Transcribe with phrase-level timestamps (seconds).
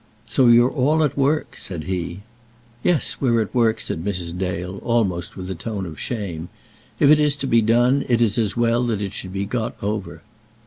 [0.25, 2.21] "So you're all at work," said he.
[2.81, 4.35] "Yes, we're at work," said Mrs.
[4.35, 6.49] Dale, almost with a tone of shame.
[6.99, 9.75] "If it is to be done it is as well that it should be got
[9.79, 10.23] over."